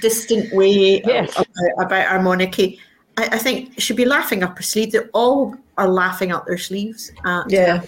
[0.00, 1.32] distant way yes.
[1.32, 2.80] about, about, our monarchy.
[3.16, 4.92] I, I, think she'd be laughing up her sleeve.
[4.92, 7.10] They all are laughing up their sleeves.
[7.24, 7.82] At, yeah.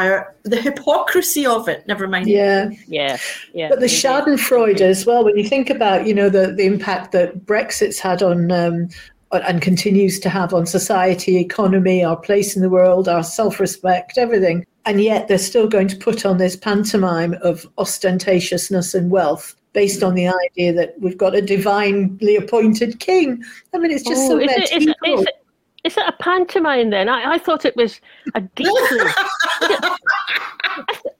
[0.00, 1.86] Our, the hypocrisy of it.
[1.86, 2.28] Never mind.
[2.28, 3.18] Yeah, yeah,
[3.52, 3.68] yeah.
[3.68, 5.24] But the Schadenfreude as well.
[5.24, 8.50] When you think about, you know, the the impact that Brexit's had on.
[8.50, 8.88] Um,
[9.32, 14.18] and continues to have on society, economy, our place in the world, our self respect,
[14.18, 14.66] everything.
[14.86, 20.02] And yet they're still going to put on this pantomime of ostentatiousness and wealth based
[20.02, 23.44] on the idea that we've got a divinely appointed king.
[23.72, 25.44] I mean, it's just oh, so is it, is, it, is it
[25.84, 27.08] a pantomime then?
[27.08, 28.00] I, I thought it was
[28.34, 28.72] a deeply.
[29.62, 29.96] I,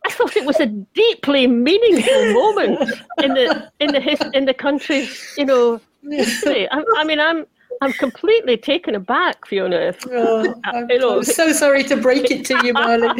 [0.06, 2.90] I thought it was a deeply meaningful moment
[3.22, 6.68] in the in the his, in the country's you know history.
[6.70, 7.46] I, I mean, I'm
[7.82, 9.94] I'm completely taken aback, Fiona.
[10.10, 13.08] Oh, I'm, you know, I'm, so sorry to break it to you, Marley.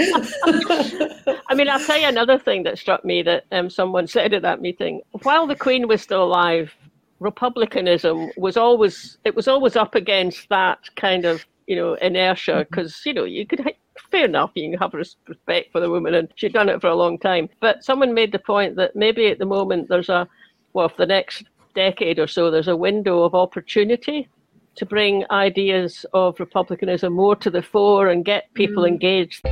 [1.48, 4.42] I mean, I'll tell you another thing that struck me that um, someone said at
[4.42, 5.00] that meeting.
[5.22, 6.74] While the Queen was still alive,
[7.20, 12.94] republicanism was always it was always up against that kind of you know, inertia because,
[12.94, 13.08] mm-hmm.
[13.08, 13.64] you know, you could,
[14.10, 16.96] fair enough, you can have respect for the woman and she'd done it for a
[16.96, 17.48] long time.
[17.60, 20.26] But someone made the point that maybe at the moment there's a,
[20.72, 21.44] well, for the next
[21.76, 24.28] decade or so, there's a window of opportunity
[24.74, 28.88] to bring ideas of republicanism more to the fore and get people mm.
[28.88, 29.44] engaged.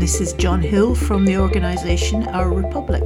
[0.00, 3.04] This is John Hill from the organisation Our Republic.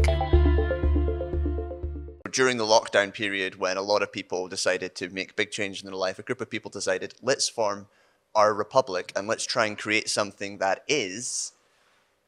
[2.33, 5.87] During the lockdown period, when a lot of people decided to make big changes in
[5.87, 7.87] their life, a group of people decided, let's form
[8.35, 11.53] our republic and let's try and create something that is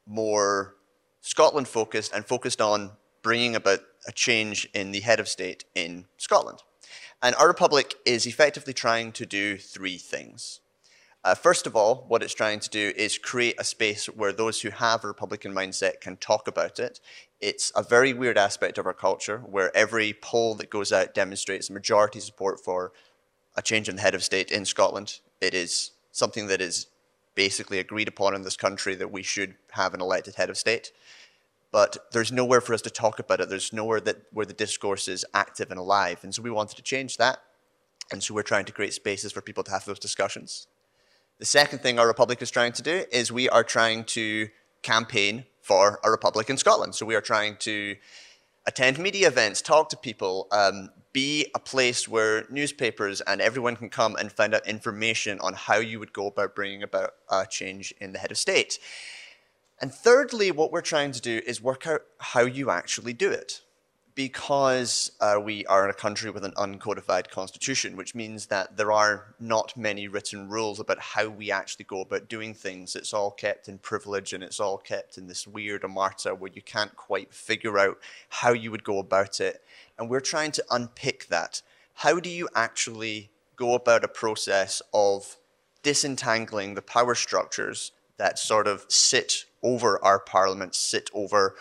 [0.06, 0.76] more
[1.20, 6.06] Scotland focused and focused on bringing about a change in the head of state in
[6.16, 6.62] Scotland.
[7.22, 10.60] And our republic is effectively trying to do three things.
[11.22, 14.62] Uh, first of all, what it's trying to do is create a space where those
[14.62, 16.98] who have a Republican mindset can talk about it.
[17.40, 21.70] It's a very weird aspect of our culture where every poll that goes out demonstrates
[21.70, 22.92] majority support for
[23.56, 25.20] a change in the head of state in Scotland.
[25.40, 26.86] It is something that is
[27.34, 30.92] basically agreed upon in this country that we should have an elected head of state.
[31.72, 33.48] But there's nowhere for us to talk about it.
[33.48, 36.18] There's nowhere that where the discourse is active and alive.
[36.22, 37.38] And so we wanted to change that.
[38.12, 40.66] And so we're trying to create spaces for people to have those discussions.
[41.38, 44.48] The second thing our republic is trying to do is we are trying to
[44.82, 46.94] campaign for a republic in Scotland.
[46.94, 47.96] So we are trying to
[48.66, 53.88] attend media events, talk to people, um, be a place where newspapers and everyone can
[53.88, 57.92] come and find out information on how you would go about bringing about a change
[58.00, 58.78] in the head of state.
[59.80, 63.62] And thirdly, what we're trying to do is work out how you actually do it
[64.14, 68.92] because uh, we are in a country with an uncodified constitution, which means that there
[68.92, 72.96] are not many written rules about how we actually go about doing things.
[72.96, 76.62] It's all kept in privilege and it's all kept in this weird omerta where you
[76.62, 79.62] can't quite figure out how you would go about it.
[79.98, 81.62] And we're trying to unpick that.
[81.94, 85.36] How do you actually go about a process of
[85.82, 91.54] disentangling the power structures that sort of sit over our parliament, sit over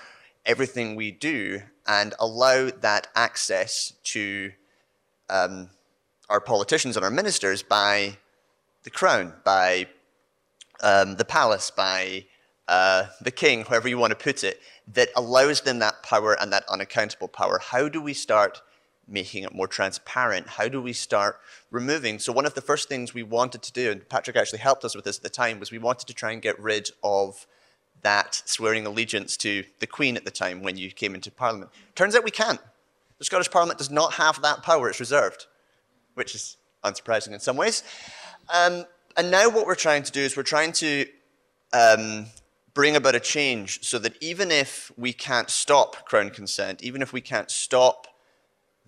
[0.45, 4.51] everything we do and allow that access to
[5.29, 5.71] um,
[6.29, 8.15] our politicians and our ministers by
[8.83, 9.87] the crown, by
[10.81, 12.25] um, the palace, by
[12.67, 14.61] uh, the king, however you want to put it,
[14.93, 17.59] that allows them that power and that unaccountable power.
[17.59, 18.61] How do we start
[19.07, 20.47] making it more transparent?
[20.47, 21.39] How do we start
[21.71, 22.19] removing?
[22.19, 24.95] So, one of the first things we wanted to do, and Patrick actually helped us
[24.95, 27.47] with this at the time, was we wanted to try and get rid of
[28.01, 31.71] that swearing allegiance to the Queen at the time when you came into Parliament.
[31.95, 32.59] Turns out we can't.
[33.17, 35.47] The Scottish Parliament does not have that power, it's reserved,
[36.13, 37.83] which is unsurprising in some ways.
[38.53, 38.85] Um,
[39.17, 41.05] and now what we're trying to do is we're trying to
[41.73, 42.27] um,
[42.73, 47.11] bring about a change so that even if we can't stop Crown consent, even if
[47.11, 48.07] we can't stop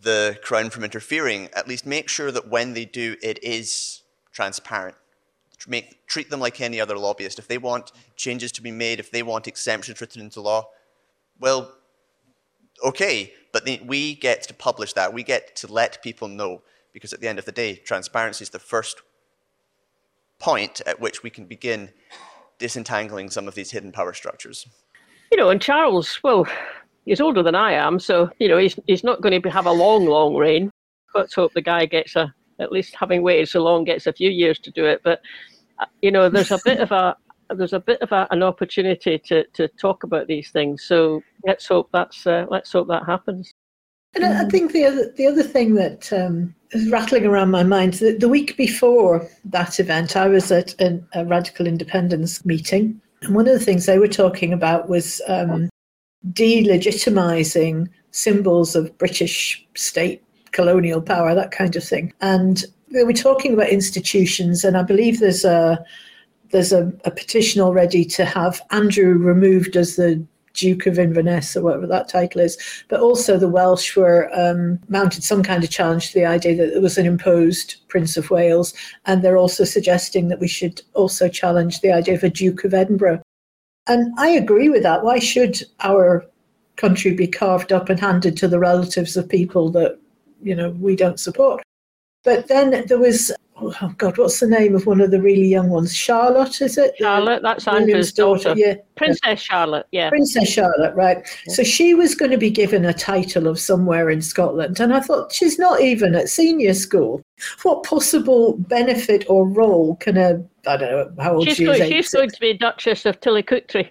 [0.02, 4.95] the Crown from interfering, at least make sure that when they do, it is transparent
[5.69, 7.39] make, treat them like any other lobbyist.
[7.39, 10.67] If they want changes to be made, if they want exemptions written into law,
[11.39, 11.74] well,
[12.84, 15.13] okay, but we get to publish that.
[15.13, 16.62] We get to let people know
[16.93, 19.02] because at the end of the day, transparency is the first
[20.39, 21.89] point at which we can begin
[22.58, 24.67] disentangling some of these hidden power structures.
[25.32, 26.45] You know, and Charles, well,
[27.06, 29.71] he's older than I am, so, you know, he's, he's not going to have a
[29.71, 30.69] long, long reign.
[31.15, 34.30] Let's hope the guy gets a, at least having waited so long, gets a few
[34.30, 35.02] years to do it.
[35.04, 35.21] But
[36.02, 37.15] you know, there's a bit of a
[37.56, 40.84] there's a bit of a, an opportunity to, to talk about these things.
[40.84, 43.54] So let's hope that's uh, let's hope that happens.
[44.13, 47.95] And I think the other the other thing that um, is rattling around my mind
[47.95, 53.36] the, the week before that event, I was at an, a radical independence meeting, and
[53.36, 55.69] one of the things they were talking about was um,
[56.34, 62.13] delegitimizing symbols of British state colonial power, that kind of thing.
[62.21, 65.83] And we're talking about institutions, and I believe there's a
[66.51, 70.21] there's a, a, petition already to have Andrew removed as the
[70.53, 72.57] Duke of Inverness or whatever that title is.
[72.89, 76.75] But also the Welsh were um, mounted some kind of challenge to the idea that
[76.75, 78.73] it was an imposed Prince of Wales,
[79.05, 82.73] and they're also suggesting that we should also challenge the idea of a Duke of
[82.73, 83.21] Edinburgh.
[83.87, 85.03] And I agree with that.
[85.03, 86.25] Why should our
[86.75, 90.00] country be carved up and handed to the relatives of people that
[90.41, 91.62] you know we don't support?
[92.23, 95.69] But then there was, oh God, what's the name of one of the really young
[95.69, 95.95] ones?
[95.95, 96.93] Charlotte, is it?
[96.99, 98.49] Charlotte, that's Andrew's daughter.
[98.49, 98.60] daughter.
[98.60, 98.75] Yeah.
[98.95, 100.10] Princess Charlotte, yeah.
[100.10, 101.17] Princess Charlotte, right.
[101.47, 101.54] Yeah.
[101.56, 104.80] So she was going to be given a title of somewhere in Scotland.
[104.80, 107.23] And I thought, she's not even at senior school.
[107.63, 111.81] What possible benefit or role can a, I don't know how old she's she going,
[111.81, 111.87] is.
[111.87, 113.89] She's going to be Duchess of Tillicoultry.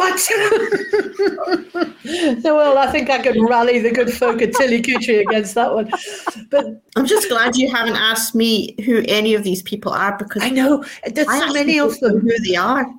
[0.00, 0.18] What?
[2.42, 5.90] no, well, I think I could rally the good folk of Tillicoultry against that one.
[6.48, 10.42] But I'm just glad you haven't asked me who any of these people are because
[10.42, 10.82] I know
[11.12, 12.20] there's I so many of them.
[12.20, 12.90] who they are.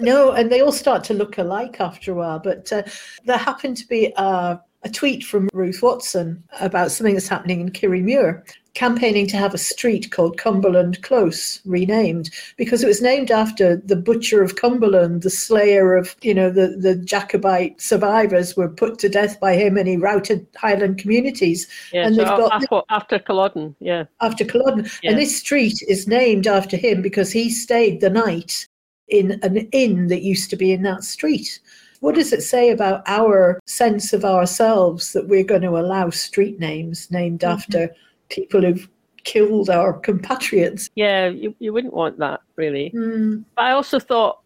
[0.00, 2.38] No, and they all start to look alike after a while.
[2.38, 2.82] But uh,
[3.24, 7.70] there happened to be a, a tweet from Ruth Watson about something that's happening in
[7.70, 8.42] Kirriemuir,
[8.74, 13.96] campaigning to have a street called Cumberland Close renamed because it was named after the
[13.96, 19.08] butcher of Cumberland, the slayer of, you know, the, the Jacobite survivors were put to
[19.08, 21.68] death by him and he routed Highland communities.
[21.92, 24.04] Yeah, and so they've got after, after Culloden, yeah.
[24.20, 24.88] after Culloden.
[25.02, 25.10] Yeah.
[25.10, 28.66] And this street is named after him because he stayed the night
[29.08, 31.60] in an inn that used to be in that street.
[32.02, 36.58] What does it say about our sense of ourselves that we're going to allow street
[36.58, 37.52] names named Mm-hmm.
[37.52, 37.94] after
[38.28, 38.88] people who've
[39.22, 40.90] killed our compatriots?
[40.96, 42.90] Yeah, you, you wouldn't want that, really.
[42.94, 44.40] Mm, But I also thought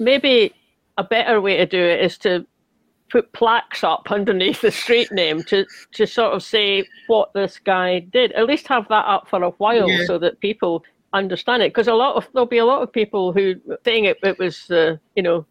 [0.00, 0.52] maybe
[0.98, 2.44] a better way to do it is to
[3.08, 8.00] put plaques up underneath the street name to, to sort of say what this guy
[8.00, 8.32] did.
[8.32, 10.06] At least have that up for a while Yeah.
[10.06, 10.82] so that people
[11.12, 11.70] understand it.
[11.72, 13.54] Because a lot of there'll be a lot of people who
[13.84, 15.46] saying it, it was uh, you know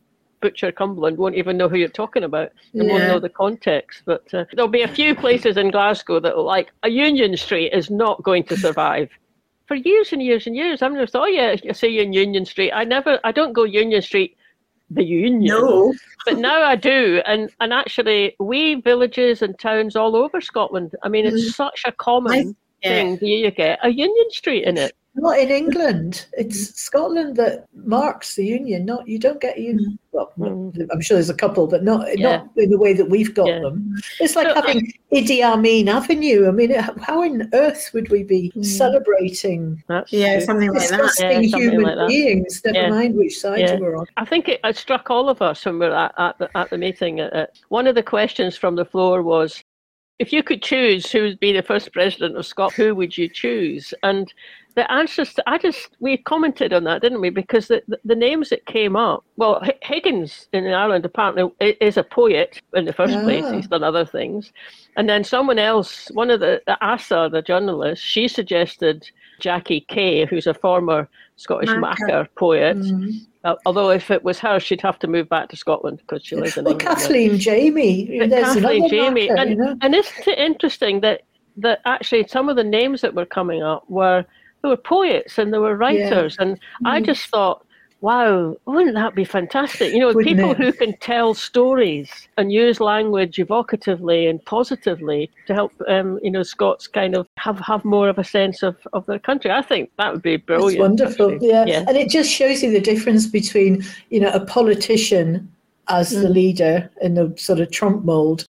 [0.45, 2.51] Butcher Cumberland won't even know who you're talking about.
[2.75, 4.03] They won't know the context.
[4.05, 7.89] But uh, there'll be a few places in Glasgow that like a Union Street is
[7.89, 9.09] not going to survive.
[9.67, 12.13] For years and years and years, I've never thought, oh yeah, I see you in
[12.13, 12.71] Union Street.
[12.71, 14.37] I never, I don't go Union Street,
[14.91, 15.47] the Union.
[15.47, 15.91] No.
[16.27, 20.93] But now I do, and and actually, we villages and towns all over Scotland.
[21.01, 22.89] I mean, it's such a common Yeah.
[22.89, 23.11] thing.
[23.15, 24.93] that You get a Union Street in it.
[25.17, 26.25] Not in England.
[26.33, 28.85] It's Scotland that marks the union.
[28.85, 29.97] Not you don't get union.
[30.11, 30.87] Well, Mm.
[30.91, 32.37] I'm sure there's a couple, but not Yeah.
[32.37, 33.59] not in the way that we've got Yeah.
[33.59, 33.95] them.
[34.19, 36.47] It's like So, having Idi Amin Avenue.
[36.47, 40.97] I mean, how on earth would we be celebrating Yeah, something like that.
[40.97, 42.07] disgusting Yeah, something human like that.
[42.07, 42.61] beings?
[42.65, 42.89] Never Yeah.
[42.89, 43.75] mind which side Yeah.
[43.75, 44.05] you were on.
[44.17, 46.69] I think it, it struck all of us when we were at, at, the, at
[46.69, 47.21] the meeting.
[47.21, 49.63] Uh, uh, one of the questions from the floor was,
[50.19, 53.27] if you could choose who would be the first president of Scotland, who would you
[53.27, 53.93] choose?
[54.03, 54.31] And
[54.75, 57.29] the answers, to, I just, we commented on that, didn't we?
[57.29, 61.97] Because the, the, the names that came up, well, H- Higgins in Ireland apparently is
[61.97, 63.45] a poet in the first place.
[63.45, 63.53] Ah.
[63.53, 64.51] He's done other things.
[64.97, 69.09] And then someone else, one of the, the Assa, the journalist, she suggested
[69.39, 72.77] Jackie Kay, who's a former Scottish makar poet.
[72.77, 73.11] Mm.
[73.43, 76.35] Uh, although if it was her, she'd have to move back to Scotland because she
[76.35, 76.97] lives in Well, England.
[76.97, 78.19] Kathleen Jamie.
[78.29, 79.77] Kathleen Jamie, makar, and, you know?
[79.81, 81.21] and isn't it interesting that
[81.57, 84.25] that actually some of the names that were coming up were
[84.65, 87.05] they were poets and they were writers, and I Mm.
[87.05, 87.63] just thought,
[88.01, 89.93] wow, wouldn't that be fantastic?
[89.93, 90.57] You know, Wouldn't people it?
[90.57, 96.43] who can tell stories and use language evocatively and positively to help, um, you know,
[96.43, 99.49] Scots kind of have, have more of a sense of, of their country.
[99.51, 100.73] I think that would be brilliant.
[100.73, 101.65] It's wonderful, yeah.
[101.65, 101.83] yeah.
[101.87, 105.51] And it just shows you the difference between, you know, a politician
[105.87, 106.21] as Mm.
[106.23, 108.45] the leader in the sort of Trump mold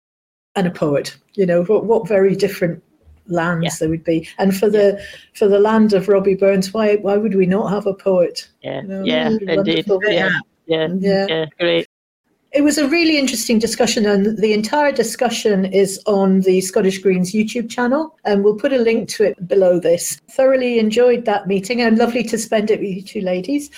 [0.57, 1.17] and a poet.
[1.35, 2.83] You know, what, what very different
[3.29, 3.71] lands Yeah.
[3.81, 4.29] there would be.
[4.39, 5.01] And for the
[5.35, 8.49] for the land of Robbie Burns, why why would we not have a poet?
[8.63, 9.85] Yeah, No, yeah, it'd indeed.
[10.09, 10.31] Yeah,
[10.67, 11.27] yeah, Yeah.
[11.29, 11.87] yeah, great.
[12.53, 17.33] It was a really interesting discussion, and the entire discussion is on the Scottish Greens
[17.33, 20.21] YouTube channel, and we'll put a link to it below this.
[20.31, 23.71] Thoroughly enjoyed that meeting, and lovely to spend it with you two ladies.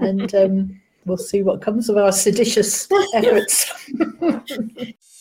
[0.00, 3.70] and um, we'll see what comes of our seditious efforts.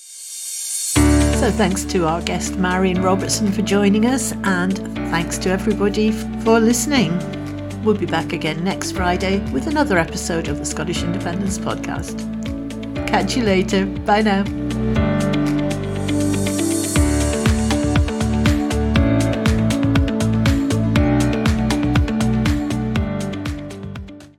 [1.41, 4.77] So, thanks to our guest Marion Robertson for joining us, and
[5.09, 7.17] thanks to everybody for listening.
[7.83, 12.19] We'll be back again next Friday with another episode of the Scottish Independence Podcast.
[13.07, 13.87] Catch you later.
[13.87, 15.11] Bye now.